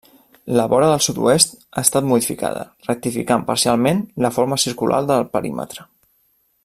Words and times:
La 0.59 0.63
vora 0.69 0.85
del 0.91 1.03
sud-oest 1.07 1.53
ha 1.57 1.83
estat 1.89 2.07
modificada, 2.13 2.63
rectificant 2.87 3.45
parcialment 3.51 4.01
la 4.27 4.33
forma 4.39 4.59
circular 4.65 5.01
del 5.13 5.29
perímetre. 5.39 5.87